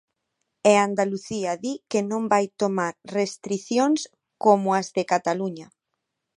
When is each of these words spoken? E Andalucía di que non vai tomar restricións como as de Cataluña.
E 0.71 0.73
Andalucía 0.87 1.51
di 1.63 1.73
que 1.89 1.99
non 2.11 2.23
vai 2.31 2.45
tomar 2.61 2.93
restricións 3.19 4.01
como 4.43 4.67
as 4.79 4.87
de 4.95 5.03
Cataluña. 5.11 5.67